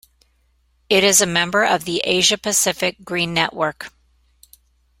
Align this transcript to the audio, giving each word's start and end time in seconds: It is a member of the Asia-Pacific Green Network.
It 0.89 1.03
is 1.03 1.21
a 1.21 1.27
member 1.27 1.63
of 1.63 1.83
the 1.85 1.99
Asia-Pacific 2.03 3.03
Green 3.05 3.35
Network. 3.35 3.91